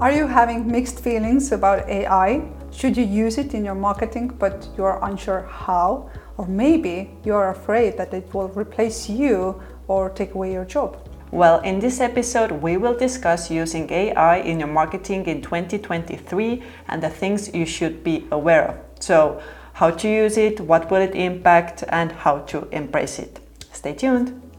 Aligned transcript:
Are 0.00 0.10
you 0.10 0.26
having 0.26 0.66
mixed 0.66 1.00
feelings 1.00 1.52
about 1.52 1.86
AI? 1.86 2.40
Should 2.72 2.96
you 2.96 3.04
use 3.04 3.36
it 3.36 3.52
in 3.52 3.66
your 3.66 3.74
marketing 3.74 4.28
but 4.28 4.66
you 4.78 4.82
are 4.82 5.04
unsure 5.04 5.42
how? 5.42 6.08
Or 6.38 6.46
maybe 6.46 7.10
you 7.22 7.34
are 7.34 7.50
afraid 7.50 7.98
that 7.98 8.14
it 8.14 8.32
will 8.32 8.48
replace 8.48 9.10
you 9.10 9.60
or 9.88 10.08
take 10.08 10.34
away 10.34 10.54
your 10.54 10.64
job? 10.64 10.96
Well, 11.32 11.60
in 11.60 11.80
this 11.80 12.00
episode, 12.00 12.50
we 12.50 12.78
will 12.78 12.96
discuss 12.96 13.50
using 13.50 13.92
AI 13.92 14.38
in 14.38 14.58
your 14.58 14.68
marketing 14.68 15.26
in 15.26 15.42
2023 15.42 16.62
and 16.88 17.02
the 17.02 17.10
things 17.10 17.52
you 17.52 17.66
should 17.66 18.02
be 18.02 18.26
aware 18.32 18.68
of. 18.68 18.78
So, 19.00 19.42
how 19.74 19.90
to 19.90 20.08
use 20.08 20.38
it, 20.38 20.60
what 20.62 20.90
will 20.90 21.02
it 21.02 21.14
impact, 21.14 21.84
and 21.90 22.10
how 22.10 22.38
to 22.46 22.66
embrace 22.72 23.18
it. 23.18 23.38
Stay 23.70 23.92
tuned. 23.92 24.49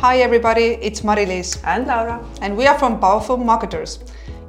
Hi 0.00 0.20
everybody, 0.20 0.78
it's 0.80 1.04
Mari-Liis 1.04 1.60
And 1.62 1.86
Laura. 1.86 2.24
and 2.40 2.56
we 2.56 2.66
are 2.66 2.78
from 2.78 2.98
Powerful 2.98 3.36
Marketers. 3.36 3.98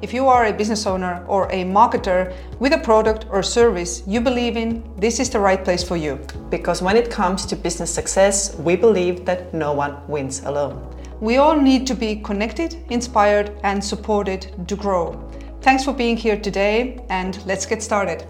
If 0.00 0.14
you 0.14 0.26
are 0.26 0.46
a 0.46 0.52
business 0.52 0.86
owner 0.86 1.22
or 1.28 1.44
a 1.52 1.62
marketer 1.62 2.34
with 2.58 2.72
a 2.72 2.78
product 2.78 3.26
or 3.28 3.42
service 3.42 4.02
you 4.06 4.22
believe 4.22 4.56
in, 4.56 4.82
this 4.96 5.20
is 5.20 5.28
the 5.28 5.40
right 5.40 5.62
place 5.62 5.84
for 5.84 5.98
you. 5.98 6.18
Because 6.48 6.80
when 6.80 6.96
it 6.96 7.10
comes 7.10 7.44
to 7.44 7.54
business 7.54 7.92
success, 7.92 8.56
we 8.56 8.76
believe 8.76 9.26
that 9.26 9.52
no 9.52 9.74
one 9.74 9.98
wins 10.08 10.40
alone. 10.44 10.88
We 11.20 11.36
all 11.36 11.60
need 11.60 11.86
to 11.88 11.94
be 11.94 12.16
connected, 12.16 12.78
inspired, 12.88 13.52
and 13.62 13.84
supported 13.84 14.66
to 14.66 14.74
grow. 14.74 15.22
Thanks 15.60 15.84
for 15.84 15.92
being 15.92 16.16
here 16.16 16.40
today, 16.40 17.04
and 17.10 17.38
let's 17.44 17.66
get 17.66 17.82
started. 17.82 18.26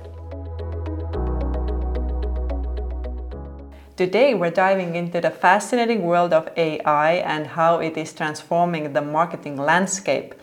Today, 4.02 4.34
we're 4.34 4.50
diving 4.50 4.96
into 4.96 5.20
the 5.20 5.30
fascinating 5.30 6.02
world 6.02 6.32
of 6.32 6.48
AI 6.56 7.12
and 7.12 7.46
how 7.46 7.78
it 7.78 7.96
is 7.96 8.12
transforming 8.12 8.94
the 8.94 9.00
marketing 9.00 9.56
landscape. 9.56 10.34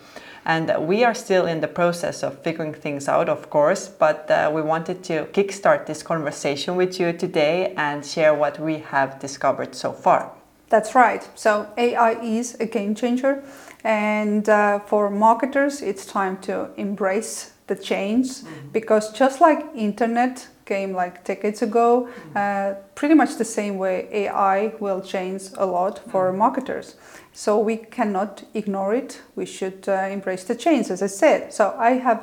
And 0.46 0.72
we 0.88 1.04
are 1.04 1.12
still 1.12 1.44
in 1.44 1.60
the 1.60 1.68
process 1.68 2.22
of 2.22 2.38
figuring 2.38 2.72
things 2.72 3.06
out, 3.06 3.28
of 3.28 3.50
course, 3.50 3.86
but 3.86 4.30
uh, 4.30 4.50
we 4.50 4.62
wanted 4.62 5.04
to 5.04 5.26
kickstart 5.34 5.84
this 5.84 6.02
conversation 6.02 6.74
with 6.74 6.98
you 6.98 7.12
today 7.12 7.74
and 7.76 8.02
share 8.02 8.32
what 8.32 8.58
we 8.58 8.78
have 8.78 9.20
discovered 9.20 9.74
so 9.74 9.92
far. 9.92 10.32
That's 10.70 10.94
right. 10.94 11.28
So, 11.34 11.68
AI 11.76 12.12
is 12.12 12.54
a 12.60 12.64
game 12.64 12.94
changer, 12.94 13.44
and 13.84 14.48
uh, 14.48 14.78
for 14.78 15.10
marketers, 15.10 15.82
it's 15.82 16.06
time 16.06 16.38
to 16.48 16.70
embrace 16.78 17.52
the 17.66 17.76
change 17.76 18.28
mm-hmm. 18.28 18.68
because 18.72 19.12
just 19.12 19.42
like 19.42 19.66
internet 19.74 20.48
came 20.70 20.92
like 21.02 21.24
decades 21.24 21.62
ago, 21.62 21.88
mm-hmm. 21.98 22.36
uh, 22.36 22.80
pretty 22.94 23.14
much 23.14 23.32
the 23.36 23.50
same 23.58 23.74
way 23.84 24.08
AI 24.22 24.72
will 24.78 25.02
change 25.14 25.42
a 25.56 25.66
lot 25.66 25.94
for 26.10 26.22
mm-hmm. 26.28 26.38
marketers. 26.44 26.96
So 27.32 27.50
we 27.58 27.76
cannot 27.96 28.44
ignore 28.54 28.94
it. 28.94 29.20
We 29.36 29.46
should 29.46 29.88
uh, 29.88 30.16
embrace 30.16 30.44
the 30.44 30.54
change, 30.54 30.86
as 30.90 31.02
I 31.02 31.08
said. 31.08 31.52
So 31.52 31.74
I 31.78 31.92
have 32.08 32.22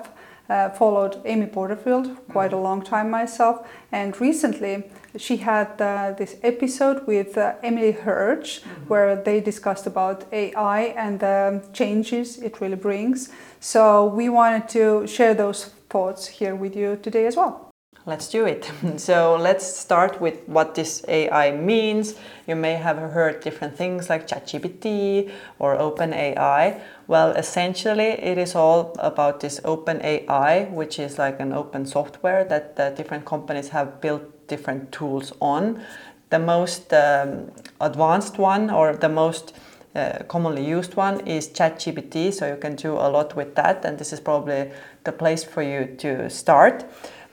uh, 0.50 0.70
followed 0.70 1.14
Amy 1.26 1.48
Porterfield 1.48 2.08
quite 2.30 2.54
a 2.54 2.58
long 2.68 2.82
time 2.82 3.10
myself, 3.10 3.68
and 3.92 4.10
recently 4.22 4.84
she 5.18 5.38
had 5.38 5.70
uh, 5.82 6.14
this 6.18 6.38
episode 6.42 7.06
with 7.08 7.38
uh, 7.38 7.56
Emily 7.64 7.94
Hirsh 7.94 8.62
mm-hmm. 8.62 8.88
where 8.90 9.16
they 9.28 9.42
discussed 9.42 9.88
about 9.88 10.26
AI 10.32 10.82
and 10.96 11.20
the 11.20 11.62
changes 11.74 12.38
it 12.38 12.62
really 12.62 12.76
brings. 12.76 13.30
So 13.60 14.06
we 14.20 14.30
wanted 14.30 14.70
to 14.70 15.08
share 15.08 15.34
those 15.34 15.66
thoughts 15.90 16.28
here 16.28 16.56
with 16.56 16.76
you 16.76 16.98
today 17.02 17.26
as 17.28 17.36
well. 17.36 17.67
Let's 18.06 18.30
do 18.30 18.46
it. 18.46 18.72
so 18.98 19.36
let's 19.36 19.66
start 19.66 20.22
with 20.22 20.48
what 20.48 20.76
this 20.76 21.04
AI 21.08 21.52
means. 21.52 22.16
You 22.48 22.56
may 22.56 22.76
have 22.76 22.98
heard 22.98 23.42
different 23.42 23.76
things 23.76 24.10
like 24.10 24.28
ChatGPT 24.28 25.32
or 25.60 25.76
OpenAI. 25.76 26.80
Well, 27.08 27.32
essentially, 27.32 28.12
it 28.12 28.38
is 28.38 28.56
all 28.56 28.96
about 29.00 29.42
this 29.42 29.60
OpenAI, 29.62 30.72
which 30.72 31.00
is 31.00 31.18
like 31.18 31.40
an 31.40 31.52
open 31.52 31.86
software 31.86 32.46
that 32.46 32.80
uh, 32.80 32.92
different 32.92 33.26
companies 33.26 33.70
have 33.70 34.00
built 34.00 34.48
different 34.48 34.92
tools 34.92 35.34
on. 35.42 35.82
The 36.30 36.40
most 36.40 36.94
um, 36.94 37.52
advanced 37.82 38.38
one 38.38 38.70
or 38.70 38.94
the 38.96 39.10
most 39.10 39.54
uh, 39.96 40.20
commonly 40.28 40.64
used 40.64 40.96
one 40.96 41.22
is 41.22 41.50
ChatGPT, 41.50 42.34
so 42.34 42.48
you 42.48 42.58
can 42.58 42.76
do 42.76 42.94
a 42.94 43.10
lot 43.10 43.36
with 43.36 43.56
that, 43.56 43.84
and 43.84 43.98
this 43.98 44.14
is 44.14 44.20
probably 44.20 44.72
the 45.04 45.12
place 45.12 45.44
for 45.44 45.64
you 45.64 45.96
to 45.98 46.30
start. 46.30 46.86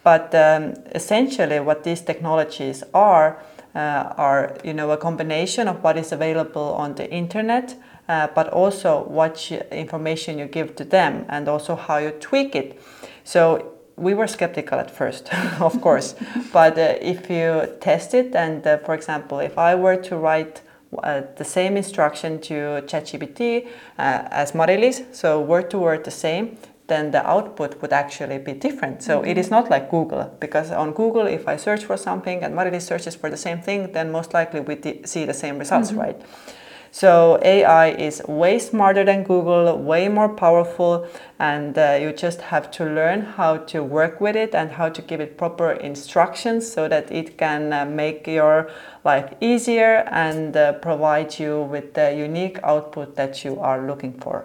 But 0.04 0.34
um, 0.34 0.74
essentially, 0.94 1.58
what 1.60 1.82
these 1.82 2.02
technologies 2.02 2.84
are 2.92 3.42
uh, 3.74 4.14
are 4.16 4.56
you 4.62 4.72
know 4.72 4.90
a 4.90 4.96
combination 4.96 5.66
of 5.66 5.82
what 5.82 5.96
is 5.96 6.12
available 6.12 6.74
on 6.74 6.94
the 6.94 7.10
internet, 7.10 7.74
uh, 8.08 8.28
but 8.34 8.48
also 8.48 9.04
what 9.04 9.50
information 9.72 10.38
you 10.38 10.46
give 10.46 10.76
to 10.76 10.84
them, 10.84 11.24
and 11.28 11.48
also 11.48 11.74
how 11.74 11.96
you 11.96 12.10
tweak 12.10 12.54
it. 12.54 12.80
So 13.24 13.72
we 13.96 14.14
were 14.14 14.26
skeptical 14.26 14.78
at 14.78 14.90
first, 14.90 15.32
of 15.60 15.80
course, 15.80 16.14
but 16.52 16.78
uh, 16.78 16.98
if 17.00 17.30
you 17.30 17.66
test 17.80 18.14
it, 18.14 18.34
and 18.34 18.64
uh, 18.66 18.78
for 18.78 18.94
example, 18.94 19.38
if 19.38 19.58
I 19.58 19.74
were 19.74 19.96
to 19.96 20.16
write 20.16 20.60
uh, 21.02 21.22
the 21.36 21.44
same 21.44 21.76
instruction 21.76 22.40
to 22.42 22.82
ChatGPT 22.86 23.66
uh, 23.98 24.28
as 24.30 24.54
Mari-Liis, 24.54 25.14
so 25.14 25.40
word 25.40 25.70
to 25.70 25.78
word 25.78 26.04
the 26.04 26.10
same, 26.10 26.56
then 26.86 27.10
the 27.12 27.26
output 27.26 27.80
would 27.80 27.92
actually 27.92 28.38
be 28.38 28.52
different. 28.52 29.02
So 29.02 29.20
mm-hmm. 29.20 29.30
it 29.30 29.38
is 29.38 29.50
not 29.50 29.70
like 29.70 29.90
Google, 29.90 30.34
because 30.40 30.70
on 30.70 30.92
Google, 30.92 31.26
if 31.26 31.48
I 31.48 31.56
search 31.56 31.84
for 31.84 31.96
something 31.96 32.42
and 32.42 32.54
Mari-Liis 32.54 32.82
searches 32.82 33.14
for 33.14 33.30
the 33.30 33.36
same 33.36 33.60
thing, 33.60 33.92
then 33.92 34.12
most 34.12 34.34
likely 34.34 34.60
we 34.60 34.76
see 35.04 35.24
the 35.24 35.34
same 35.34 35.58
results, 35.58 35.90
mm-hmm. 35.90 36.00
right? 36.00 36.20
So 36.94 37.40
AI 37.42 37.88
is 37.88 38.22
way 38.28 38.60
smarter 38.60 39.02
than 39.02 39.24
Google, 39.24 39.76
way 39.78 40.08
more 40.08 40.28
powerful, 40.28 41.08
and 41.40 41.76
uh, 41.76 41.98
you 42.00 42.12
just 42.12 42.40
have 42.40 42.70
to 42.70 42.84
learn 42.84 43.22
how 43.22 43.56
to 43.72 43.82
work 43.82 44.20
with 44.20 44.36
it 44.36 44.54
and 44.54 44.70
how 44.70 44.90
to 44.90 45.02
give 45.02 45.20
it 45.20 45.36
proper 45.36 45.72
instructions 45.72 46.70
so 46.70 46.86
that 46.86 47.10
it 47.10 47.36
can 47.36 47.72
uh, 47.72 47.84
make 47.84 48.28
your 48.28 48.70
life 49.04 49.34
easier 49.40 50.04
and 50.12 50.56
uh, 50.56 50.74
provide 50.74 51.36
you 51.36 51.62
with 51.62 51.94
the 51.94 52.14
unique 52.14 52.60
output 52.62 53.16
that 53.16 53.44
you 53.44 53.58
are 53.58 53.84
looking 53.84 54.12
for. 54.20 54.44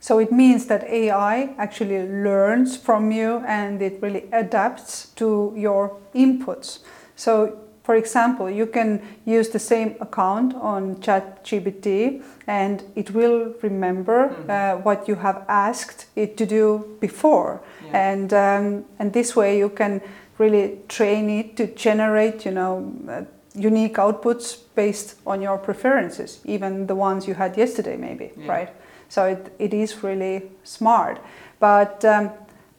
So 0.00 0.18
it 0.18 0.30
means 0.30 0.66
that 0.66 0.84
AI 0.84 1.54
actually 1.58 2.06
learns 2.08 2.76
from 2.76 3.10
you 3.10 3.42
and 3.46 3.82
it 3.82 4.00
really 4.00 4.28
adapts 4.32 5.08
to 5.16 5.52
your 5.56 5.96
inputs. 6.14 6.80
So 7.16 7.58
for 7.88 7.96
example, 7.96 8.50
you 8.50 8.66
can 8.66 9.00
use 9.24 9.48
the 9.48 9.58
same 9.58 9.96
account 9.98 10.54
on 10.54 10.96
ChatGPT 10.96 12.22
and 12.46 12.84
it 12.94 13.12
will 13.12 13.54
remember 13.62 14.28
mm-hmm. 14.28 14.50
uh, 14.50 14.82
what 14.82 15.08
you 15.08 15.14
have 15.14 15.42
asked 15.48 16.04
it 16.14 16.36
to 16.36 16.44
do 16.44 16.98
before. 17.00 17.62
Yeah. 17.86 18.10
And, 18.10 18.34
um, 18.34 18.84
and 18.98 19.14
this 19.14 19.34
way 19.34 19.56
you 19.56 19.70
can 19.70 20.02
really 20.36 20.80
train 20.88 21.30
it 21.30 21.56
to 21.56 21.66
generate, 21.66 22.44
you 22.44 22.50
know, 22.50 22.92
uh, 23.08 23.22
unique 23.58 23.96
outputs 23.96 24.58
based 24.74 25.16
on 25.26 25.42
your 25.42 25.58
preferences, 25.58 26.40
even 26.44 26.86
the 26.86 26.94
ones 26.94 27.26
you 27.26 27.34
had 27.34 27.56
yesterday, 27.56 27.96
maybe, 27.96 28.32
yeah. 28.36 28.50
right? 28.50 28.70
So 29.08 29.24
it, 29.24 29.52
it 29.58 29.74
is 29.74 30.02
really 30.02 30.42
smart. 30.64 31.20
But 31.58 32.04
um, 32.04 32.30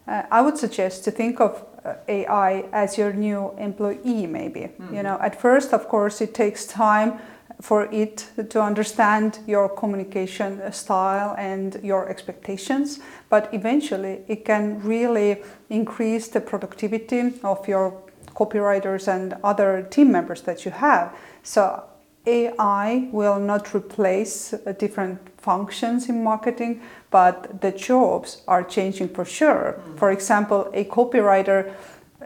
uh, 0.07 0.23
I 0.31 0.41
would 0.41 0.57
suggest 0.57 1.03
to 1.05 1.11
think 1.11 1.39
of 1.39 1.63
uh, 1.83 1.95
AI 2.07 2.65
as 2.71 2.97
your 2.97 3.13
new 3.13 3.53
employee, 3.57 4.27
maybe. 4.27 4.61
Mm-hmm. 4.61 4.95
You 4.95 5.03
know, 5.03 5.17
at 5.21 5.39
first, 5.39 5.73
of 5.73 5.87
course, 5.87 6.21
it 6.21 6.33
takes 6.33 6.65
time 6.65 7.19
for 7.61 7.89
it 7.91 8.25
to 8.49 8.61
understand 8.61 9.39
your 9.45 9.67
communication 9.67 10.71
style 10.71 11.35
and 11.37 11.77
your 11.83 12.07
expectations, 12.07 12.99
but 13.29 13.53
eventually 13.53 14.21
it 14.27 14.45
can 14.45 14.81
really 14.81 15.43
increase 15.69 16.29
the 16.29 16.39
productivity 16.39 17.33
of 17.43 17.67
your 17.67 18.01
copywriters 18.27 19.07
and 19.07 19.35
other 19.43 19.83
team 19.89 20.11
members 20.11 20.41
that 20.43 20.65
you 20.65 20.71
have. 20.71 21.15
So 21.43 21.83
AI 22.25 23.09
will 23.11 23.39
not 23.39 23.73
replace 23.73 24.53
uh, 24.53 24.73
different 24.77 25.19
functions 25.37 26.09
in 26.09 26.23
marketing, 26.23 26.81
but 27.11 27.61
the 27.61 27.71
jobs 27.71 28.41
are 28.47 28.63
changing 28.63 29.09
for 29.09 29.25
sure. 29.25 29.79
Mm. 29.79 29.97
For 29.97 30.11
example, 30.11 30.69
a 30.73 30.85
copywriter 30.85 31.73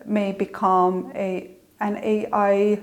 may 0.06 0.32
become 0.32 1.12
a 1.16 1.52
an 1.80 1.98
AI 1.98 2.80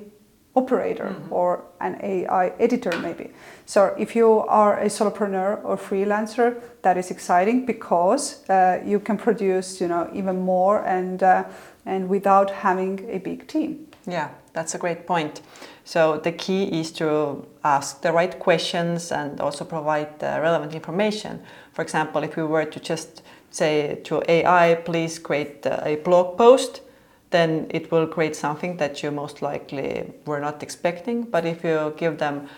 operator 0.54 1.14
mm-hmm. 1.14 1.32
or 1.32 1.64
an 1.80 1.98
AI 2.02 2.48
editor 2.58 2.92
maybe. 2.98 3.30
So 3.66 3.94
if 3.98 4.16
you 4.16 4.40
are 4.48 4.78
a 4.80 4.86
solopreneur 4.86 5.64
or 5.64 5.76
freelancer, 5.76 6.60
that 6.82 6.96
is 6.96 7.10
exciting 7.10 7.66
because 7.66 8.48
uh, 8.50 8.82
you 8.84 8.98
can 9.00 9.16
produce, 9.16 9.80
you 9.80 9.88
know, 9.88 10.10
even 10.12 10.40
more 10.40 10.84
and 10.84 11.22
uh, 11.22 11.44
and 11.90 12.08
without 12.08 12.50
having 12.50 13.04
a 13.10 13.18
big 13.18 13.48
team. 13.48 13.86
Yeah, 14.06 14.28
that's 14.52 14.74
a 14.74 14.78
great 14.78 15.06
point. 15.06 15.42
So 15.84 16.18
the 16.18 16.32
key 16.32 16.80
is 16.80 16.92
to 16.92 17.44
ask 17.64 18.00
the 18.00 18.12
right 18.12 18.38
questions 18.38 19.10
and 19.10 19.40
also 19.40 19.64
provide 19.64 20.20
the 20.20 20.38
relevant 20.40 20.72
information. 20.72 21.42
For 21.72 21.82
example, 21.82 22.22
if 22.22 22.36
we 22.36 22.44
were 22.44 22.64
to 22.64 22.80
just 22.80 23.22
say 23.50 24.00
to 24.04 24.22
AI, 24.28 24.76
please 24.76 25.18
create 25.18 25.66
a 25.66 25.96
blog 26.04 26.38
post, 26.38 26.82
then 27.30 27.66
it 27.70 27.90
will 27.90 28.06
create 28.06 28.36
something 28.36 28.76
that 28.76 29.02
you 29.02 29.10
most 29.10 29.42
likely 29.42 30.12
were 30.26 30.40
not 30.40 30.62
expecting. 30.62 31.22
But 31.22 31.44
if 31.44 31.64
you 31.64 31.92
give 31.96 32.18
them 32.18 32.48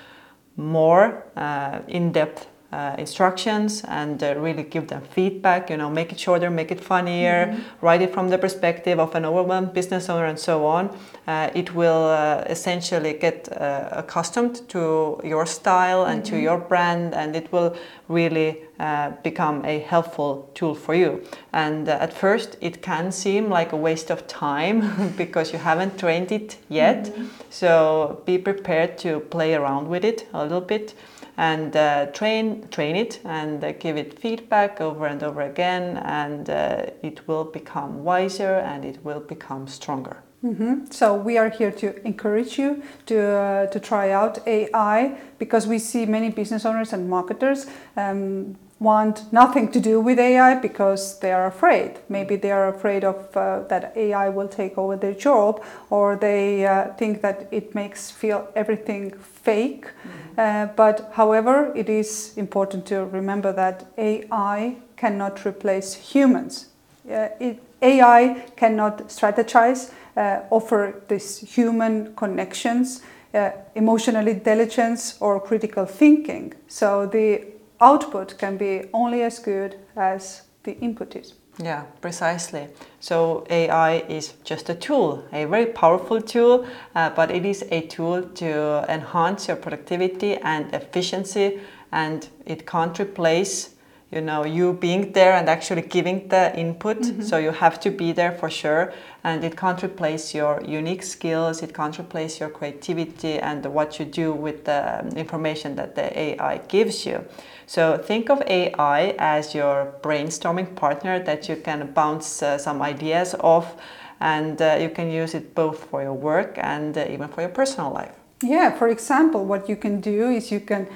more 0.57 1.25
uh, 1.37 1.81
in-depth 1.89 2.47
uh, 2.73 2.95
instructions 2.99 3.85
and 3.85 4.23
uh, 4.23 4.35
really 4.39 4.63
give 4.63 4.89
them 4.89 5.03
feedback. 5.03 5.69
You 5.71 5.77
know, 5.77 5.91
make 5.91 6.11
it 6.13 6.19
shorter, 6.19 6.51
make 6.51 6.71
it 6.71 6.81
funnier, 6.81 7.47
mm-hmm. 7.47 7.87
write 7.87 8.03
it 8.03 8.13
from 8.13 8.31
the 8.31 8.39
perspective 8.39 8.99
of 8.99 9.15
an 9.15 9.25
overwhelmed 9.25 9.75
business 9.75 10.09
owner, 10.09 10.27
and 10.27 10.39
so 10.39 10.65
on. 10.67 10.97
Uh, 11.27 11.51
it 11.55 11.75
will 11.75 12.07
uh, 12.07 12.45
essentially 12.49 13.13
get 13.13 13.49
uh, 13.61 13.89
accustomed 13.93 14.67
to 14.69 15.21
your 15.23 15.47
style 15.47 16.05
and 16.05 16.23
mm-hmm. 16.23 16.35
to 16.35 16.41
your 16.41 16.59
brand, 16.59 17.15
and 17.15 17.37
it 17.37 17.53
will 17.53 17.77
really 18.09 18.63
uh, 18.81 19.11
become 19.23 19.65
a 19.65 19.81
helpful 19.81 20.51
tool 20.55 20.75
for 20.75 20.95
you. 20.95 21.23
And 21.53 21.89
at 21.89 22.13
first, 22.13 22.57
it 22.61 22.83
can 22.83 23.13
seem 23.13 23.51
like 23.51 23.73
a 23.73 23.77
waste 23.77 24.11
of 24.11 24.27
time 24.27 25.13
because 25.17 25.53
you 25.53 25.59
haven't 25.59 25.99
trained 25.99 26.33
it 26.33 26.57
yet. 26.69 27.05
Mm-hmm. 27.05 27.27
So 27.51 28.23
be 28.25 28.39
prepared 28.39 28.97
to 28.99 29.21
play 29.21 29.55
around 29.55 29.89
with 29.89 30.05
it 30.05 30.27
a 30.33 30.43
little 30.43 30.61
bit 30.63 30.95
and 31.37 31.77
uh, 31.77 32.07
train 32.07 32.67
train 32.69 32.97
it 32.97 33.21
and 33.25 33.65
uh, 33.65 33.73
give 33.73 33.97
it 33.97 34.19
feedback 34.19 34.81
over 34.81 35.07
and 35.07 35.23
over 35.23 35.41
again 35.43 35.97
and 35.99 36.51
uh, 36.51 36.87
it 37.03 37.27
will 37.27 37.45
become 37.45 38.05
wiser 38.05 38.57
and 38.57 38.85
it 38.85 39.03
will 39.05 39.21
become 39.21 39.67
stronger 39.67 40.23
mm-hmm. 40.45 40.85
so 40.91 41.15
we 41.15 41.39
are 41.39 41.49
here 41.49 41.71
to 41.71 42.07
encourage 42.07 42.59
you 42.59 42.83
to 43.07 43.19
uh, 43.21 43.67
to 43.67 43.81
try 43.81 44.11
out 44.11 44.47
ai 44.47 45.17
because 45.39 45.67
we 45.67 45.79
see 45.79 46.05
many 46.05 46.31
business 46.31 46.65
owners 46.65 46.93
and 46.93 47.09
marketers 47.09 47.67
um, 47.97 48.57
want 48.83 49.33
nothing 49.33 49.71
to 49.71 49.81
do 49.81 50.01
with 50.01 50.19
AI 50.19 50.55
because 50.57 51.19
they 51.21 51.33
are 51.33 51.47
afraid. 51.47 51.99
Maybe 52.09 52.37
they 52.37 52.51
are 52.51 52.69
afraid 52.69 53.05
of 53.05 53.37
uh, 53.37 53.61
that 53.69 53.97
AI 53.97 54.29
will 54.29 54.49
take 54.49 54.77
over 54.77 54.97
their 54.97 55.15
job, 55.15 55.63
or 55.91 56.17
they 56.17 56.67
uh, 56.67 56.93
think 56.99 57.23
that 57.23 57.49
it 57.51 57.75
makes 57.75 58.11
feel 58.11 58.49
everything 58.55 59.13
fake. 59.13 59.87
Mm-hmm. 59.87 60.41
Uh, 60.41 60.67
but 60.75 61.13
however, 61.15 61.73
it 61.77 61.89
is 61.89 62.33
important 62.37 62.87
to 62.87 63.05
remember 63.05 63.53
that 63.53 63.87
AI 63.97 64.77
cannot 64.97 65.47
replace 65.47 65.95
humans. 65.95 66.67
Uh, 67.09 67.29
it, 67.41 67.63
AI 67.83 68.45
cannot 68.57 69.09
strategize, 69.09 69.91
uh, 70.17 70.41
offer 70.51 71.03
these 71.09 71.39
human 71.39 72.15
connections. 72.17 73.03
Uh, 73.35 73.51
emotional 73.75 74.29
intelligence 74.29 75.17
or 75.19 75.41
critical 75.41 75.87
thinking. 75.87 76.53
So 76.69 77.07
the 77.07 77.52
output 77.83 78.39
can 78.39 78.57
be 78.57 78.89
only 78.93 79.23
as 79.23 79.39
good 79.39 79.77
as 79.97 80.43
the 80.63 80.79
input 80.79 81.17
is. 81.17 81.35
Yeah, 81.59 81.83
precisely. 82.01 82.69
So 83.01 83.45
AI 83.51 83.97
is 84.09 84.35
just 84.45 84.71
a 84.71 84.75
tool, 84.75 85.23
a 85.33 85.45
very 85.45 85.67
powerful 85.67 86.23
tool, 86.23 86.67
uh, 86.95 87.11
but 87.11 87.31
it 87.31 87.45
is 87.45 87.65
a 87.71 87.83
tool 87.83 88.23
to 88.23 88.85
enhance 88.89 89.49
your 89.49 89.57
productivity 89.57 90.37
and 90.37 90.73
efficiency, 90.75 91.61
and 91.93 92.27
it 92.47 92.67
can't 92.67 92.99
replace 92.99 93.72
you 94.13 94.21
know 94.21 94.45
you 94.45 94.75
being 94.75 95.13
there 95.13 95.33
and 95.33 95.49
actually 95.49 95.83
giving 95.83 96.29
the 96.29 96.55
input. 96.57 97.01
Mm-hmm. 97.01 97.23
so 97.23 97.39
you 97.39 97.51
have 97.51 97.81
to 97.81 97.91
be 97.91 98.13
there 98.13 98.33
for 98.33 98.51
sure. 98.51 98.93
And 99.25 99.43
it 99.43 99.57
can't 99.57 99.83
replace 99.83 100.35
your 100.35 100.63
unique 100.63 101.03
skills. 101.03 101.63
It 101.63 101.73
can't 101.73 101.99
replace 101.99 102.39
your 102.39 102.51
creativity 102.51 103.39
and 103.39 103.65
what 103.65 103.99
you 103.99 104.05
do 104.05 104.33
with 104.33 104.65
the 104.65 105.07
information 105.17 105.77
that 105.77 105.95
the 105.95 106.07
ai 106.19 106.59
gives 106.69 107.07
you. 107.07 107.25
So 107.67 107.97
think 107.97 108.29
of 108.29 108.43
ai 108.47 109.15
as 109.19 109.55
your 109.55 109.95
brainstorming 110.03 110.75
partner 110.77 111.19
that 111.25 111.49
you 111.49 111.57
can 111.57 111.93
bounce 111.93 112.43
uh, 112.43 112.59
some 112.59 112.83
ideas 112.83 113.35
off. 113.41 113.77
And 114.21 114.63
uh, 114.63 114.79
you 114.81 114.91
can 114.91 115.11
use 115.11 115.35
it 115.35 115.53
both 115.55 115.87
for 115.91 116.03
your 116.03 116.15
work 116.15 116.57
and 116.59 116.97
uh, 116.97 117.07
even 117.11 117.29
for 117.29 117.41
your 117.41 117.51
personal 117.51 117.91
life. 117.91 118.13
Yeah 118.43 118.71
for 118.77 118.89
example 118.89 119.45
what 119.45 119.69
you 119.69 119.77
can 119.77 120.01
do 120.01 120.31
is 120.31 120.51
you 120.51 120.61
can 120.61 120.87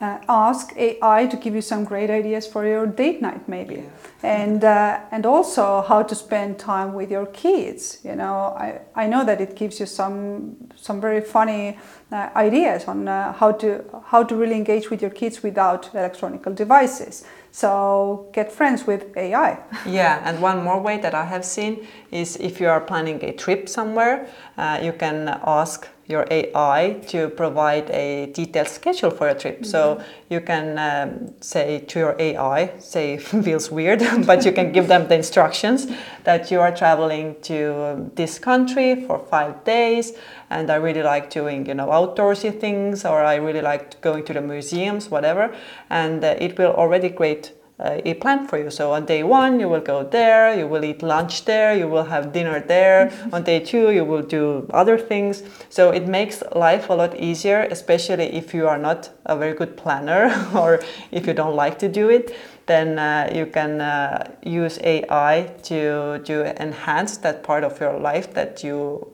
uh, 0.00 0.18
ask 0.28 0.76
AI 0.76 1.26
to 1.26 1.36
give 1.36 1.54
you 1.54 1.62
some 1.62 1.84
great 1.84 2.10
ideas 2.10 2.46
for 2.46 2.66
your 2.66 2.86
date 2.86 3.22
night, 3.22 3.48
maybe, 3.48 3.76
yeah. 3.76 3.82
and 4.22 4.62
uh, 4.62 5.00
and 5.10 5.24
also 5.24 5.80
how 5.88 6.02
to 6.02 6.14
spend 6.14 6.58
time 6.58 6.92
with 6.92 7.10
your 7.10 7.26
kids. 7.26 7.98
You 8.04 8.14
know, 8.14 8.54
I, 8.58 8.80
I 8.94 9.06
know 9.06 9.24
that 9.24 9.40
it 9.40 9.56
gives 9.56 9.80
you 9.80 9.86
some 9.86 10.56
some 10.76 11.00
very 11.00 11.22
funny 11.22 11.78
uh, 12.12 12.28
ideas 12.36 12.84
on 12.84 13.08
uh, 13.08 13.32
how 13.32 13.52
to 13.52 13.84
how 14.04 14.22
to 14.22 14.36
really 14.36 14.56
engage 14.56 14.90
with 14.90 15.00
your 15.00 15.10
kids 15.10 15.42
without 15.42 15.88
electronic 15.94 16.42
devices. 16.54 17.24
So 17.50 18.28
get 18.34 18.52
friends 18.52 18.86
with 18.86 19.16
AI. 19.16 19.58
yeah, 19.86 20.20
and 20.24 20.42
one 20.42 20.62
more 20.62 20.78
way 20.78 20.98
that 20.98 21.14
I 21.14 21.24
have 21.24 21.42
seen 21.42 21.86
is 22.10 22.36
if 22.36 22.60
you 22.60 22.68
are 22.68 22.82
planning 22.82 23.24
a 23.24 23.32
trip 23.32 23.66
somewhere, 23.66 24.28
uh, 24.58 24.78
you 24.82 24.92
can 24.92 25.40
ask 25.42 25.88
your 26.08 26.24
AI 26.30 27.00
to 27.08 27.28
provide 27.30 27.90
a 27.90 28.26
detailed 28.26 28.68
schedule 28.68 29.10
for 29.10 29.26
your 29.26 29.38
trip. 29.38 29.56
Mm-hmm. 29.56 29.64
So 29.64 30.02
you 30.28 30.40
can 30.40 30.78
um, 30.78 31.34
say 31.40 31.80
to 31.80 31.98
your 31.98 32.16
AI, 32.18 32.78
say 32.78 33.18
feels 33.46 33.70
weird, 33.70 34.02
but 34.26 34.44
you 34.44 34.52
can 34.52 34.72
give 34.72 34.88
them 34.88 35.08
the 35.08 35.16
instructions 35.16 35.86
that 36.24 36.50
you 36.50 36.60
are 36.60 36.74
traveling 36.74 37.36
to 37.42 38.10
this 38.14 38.38
country 38.38 39.04
for 39.06 39.18
five 39.18 39.64
days, 39.64 40.12
and 40.50 40.70
I 40.70 40.76
really 40.76 41.02
like 41.02 41.30
doing 41.30 41.66
you 41.66 41.74
know 41.74 41.88
outdoorsy 41.88 42.58
things, 42.60 43.04
or 43.04 43.24
I 43.24 43.36
really 43.36 43.62
like 43.62 44.00
going 44.00 44.24
to 44.24 44.32
the 44.32 44.40
museums, 44.40 45.10
whatever, 45.10 45.54
and 45.90 46.24
uh, 46.24 46.36
it 46.38 46.56
will 46.58 46.72
already 46.72 47.10
create 47.10 47.52
uh, 47.78 48.00
a 48.04 48.14
plan 48.14 48.46
for 48.46 48.58
you. 48.58 48.70
So 48.70 48.92
on 48.92 49.04
day 49.04 49.22
one, 49.22 49.60
you 49.60 49.68
will 49.68 49.80
go 49.80 50.02
there, 50.02 50.56
you 50.58 50.66
will 50.66 50.84
eat 50.84 51.02
lunch 51.02 51.44
there, 51.44 51.76
you 51.76 51.88
will 51.88 52.04
have 52.04 52.32
dinner 52.32 52.60
there. 52.60 53.12
On 53.32 53.42
day 53.42 53.60
two, 53.60 53.90
you 53.90 54.04
will 54.04 54.22
do 54.22 54.66
other 54.72 54.98
things. 54.98 55.42
So 55.68 55.90
it 55.90 56.08
makes 56.08 56.42
life 56.54 56.88
a 56.88 56.94
lot 56.94 57.18
easier, 57.18 57.68
especially 57.70 58.34
if 58.34 58.54
you 58.54 58.66
are 58.66 58.78
not 58.78 59.10
a 59.26 59.36
very 59.36 59.54
good 59.54 59.76
planner 59.76 60.32
or 60.54 60.80
if 61.10 61.26
you 61.26 61.34
don't 61.34 61.54
like 61.54 61.78
to 61.80 61.88
do 61.88 62.08
it. 62.08 62.34
Then 62.66 62.98
uh, 62.98 63.30
you 63.32 63.46
can 63.46 63.80
uh, 63.80 64.32
use 64.42 64.78
AI 64.82 65.54
to 65.64 66.18
to 66.24 66.60
enhance 66.60 67.18
that 67.18 67.44
part 67.44 67.62
of 67.62 67.78
your 67.78 67.96
life 67.98 68.34
that 68.34 68.64
you 68.64 69.06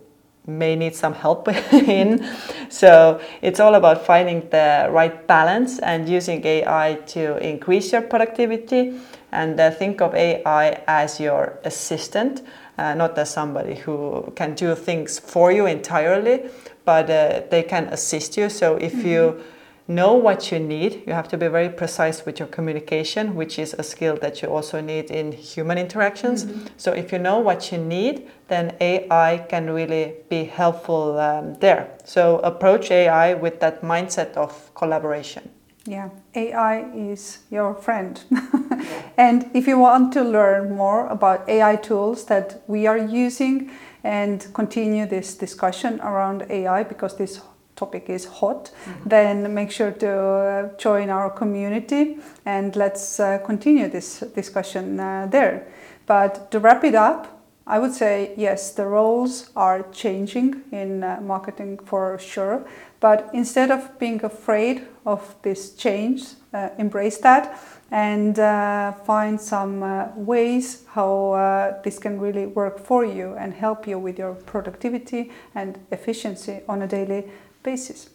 may 0.46 0.74
need 0.74 0.94
some 0.94 1.14
help 1.14 1.48
in. 1.72 2.26
So 2.68 3.20
it's 3.42 3.60
all 3.60 3.74
about 3.74 4.04
finding 4.04 4.48
the 4.50 4.88
right 4.90 5.26
balance 5.26 5.78
and 5.78 6.08
using 6.08 6.44
AI 6.44 6.98
to 7.08 7.36
increase 7.38 7.92
your 7.92 8.02
productivity. 8.02 8.98
And 9.30 9.58
uh, 9.58 9.70
think 9.70 10.00
of 10.02 10.14
AI 10.14 10.82
as 10.86 11.18
your 11.20 11.58
assistant, 11.64 12.42
uh, 12.76 12.94
not 12.94 13.16
as 13.16 13.30
somebody 13.30 13.76
who 13.76 14.32
can 14.36 14.54
do 14.54 14.74
things 14.74 15.18
for 15.18 15.52
you 15.52 15.66
entirely, 15.66 16.50
but 16.84 17.08
uh, 17.08 17.42
they 17.50 17.62
can 17.62 17.86
assist 17.86 18.36
you. 18.36 18.50
So 18.50 18.76
if 18.76 18.92
mm-hmm. 18.92 19.08
you 19.08 19.44
know 19.94 20.14
what 20.14 20.50
you 20.50 20.58
need. 20.58 21.02
You 21.06 21.12
have 21.12 21.28
to 21.28 21.36
be 21.36 21.48
very 21.48 21.68
precise 21.68 22.26
with 22.26 22.38
your 22.38 22.48
communication, 22.48 23.34
which 23.34 23.58
is 23.58 23.74
a 23.78 23.82
skill 23.82 24.16
that 24.16 24.42
you 24.42 24.48
also 24.48 24.80
need 24.80 25.10
in 25.10 25.32
human 25.32 25.78
interactions. 25.78 26.44
Mm-hmm. 26.44 26.66
So, 26.76 26.92
if 26.92 27.12
you 27.12 27.18
know 27.18 27.38
what 27.38 27.70
you 27.70 27.78
need, 27.78 28.28
then 28.48 28.74
AI 28.80 29.46
can 29.48 29.70
really 29.70 30.14
be 30.28 30.44
helpful 30.44 31.18
um, 31.18 31.54
there. 31.60 31.90
So, 32.04 32.38
approach 32.38 32.90
AI 32.90 33.34
with 33.34 33.60
that 33.60 33.82
mindset 33.82 34.36
of 34.36 34.74
collaboration. 34.74 35.50
Yeah, 35.84 36.10
AI 36.34 36.92
is 36.94 37.40
your 37.50 37.74
friend. 37.74 38.22
and 39.16 39.50
if 39.52 39.66
you 39.66 39.78
want 39.78 40.12
to 40.12 40.22
learn 40.22 40.76
more 40.76 41.08
about 41.08 41.48
AI 41.48 41.76
tools 41.76 42.26
that 42.26 42.62
we 42.68 42.86
are 42.86 42.98
using 42.98 43.70
and 44.04 44.46
continue 44.54 45.06
this 45.06 45.34
discussion 45.34 46.00
around 46.00 46.46
AI, 46.50 46.84
because 46.84 47.16
this 47.16 47.40
topic 47.76 48.08
is 48.08 48.24
hot, 48.24 48.70
mm-hmm. 48.70 49.08
then 49.08 49.54
make 49.54 49.70
sure 49.70 49.90
to 49.90 50.10
uh, 50.10 50.76
join 50.76 51.10
our 51.10 51.30
community 51.30 52.18
and 52.44 52.76
let's 52.76 53.18
uh, 53.20 53.38
continue 53.38 53.88
this 53.88 54.20
discussion 54.34 55.00
uh, 55.00 55.26
there. 55.30 55.66
But 56.06 56.50
to 56.50 56.60
wrap 56.60 56.84
it 56.84 56.94
up, 56.94 57.40
I 57.66 57.78
would 57.78 57.92
say 57.94 58.32
yes, 58.36 58.72
the 58.72 58.86
roles 58.86 59.50
are 59.54 59.84
changing 59.92 60.62
in 60.72 61.00
marketing 61.22 61.78
for 61.84 62.18
sure. 62.18 62.66
But 62.98 63.30
instead 63.32 63.70
of 63.70 63.98
being 63.98 64.24
afraid 64.24 64.82
of 65.06 65.34
this 65.42 65.74
change, 65.74 66.22
uh, 66.54 66.68
embrace 66.76 67.16
that 67.18 67.58
and 67.90 68.38
uh, 68.38 68.92
find 68.92 69.40
some 69.40 69.82
uh, 69.82 70.08
ways 70.16 70.84
how 70.88 71.80
this 71.82 71.98
can 71.98 72.20
really 72.20 72.44
work 72.44 72.78
for 72.78 73.04
you 73.06 73.34
and 73.38 73.54
help 73.54 73.86
you 73.86 73.98
with 73.98 74.18
your 74.18 74.34
productivity 74.34 75.30
and 75.54 75.78
efficiency 75.90 76.60
on 76.68 76.82
a 76.82 76.86
daily 76.86 77.24
basis. 77.62 78.10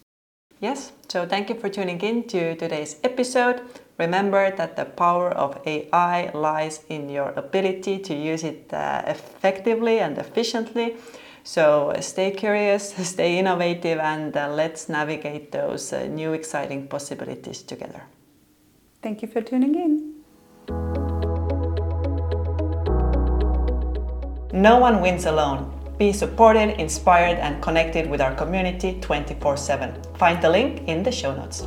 Yes, 0.60 0.92
so 1.08 1.27
thank 1.27 1.50
you 1.50 1.56
for 1.56 1.70
tuning 1.70 2.01
in 2.01 2.24
to 2.30 2.56
today's 2.56 2.98
episode. 3.04 3.62
Remember 4.00 4.50
that 4.56 4.75
the 4.75 4.86
power 4.86 5.30
of 5.30 5.60
AI 5.68 6.32
lies 6.34 6.84
in 6.89 7.10
your 7.10 7.30
ability 7.36 8.00
to 8.00 8.16
use 8.16 8.44
it 8.44 8.74
uh, 8.74 9.04
effectively 9.06 10.00
and 10.00 10.18
efficiently. 10.18 10.98
So 11.44 11.96
stay 12.01 12.32
curious, 12.32 12.94
stay 13.08 13.38
innovative, 13.38 14.00
and 14.00 14.36
uh, 14.36 14.50
let's 14.50 14.89
navigate 14.89 15.51
those 15.51 15.94
uh, 15.94 16.08
new 16.08 16.34
exciting 16.34 16.88
possibilities 16.88 17.62
together. 17.62 18.04
Thank 19.04 19.22
you 19.22 19.27
for 19.27 19.42
tuning 19.42 19.75
in. 19.75 20.13
No 24.51 24.80
one 24.80 25.01
wins 25.01 25.25
alone. 25.25 25.77
Be 25.98 26.13
supported, 26.13 26.80
inspired, 26.80 27.39
and 27.39 27.60
connected 27.60 28.08
with 28.08 28.22
our 28.22 28.36
community 28.36 29.00
24 29.01 29.58
7. 29.58 30.04
Find 30.18 30.39
the 30.44 30.50
link 30.50 30.88
in 30.88 31.01
the 31.01 31.12
show 31.12 31.36
notes. 31.36 31.66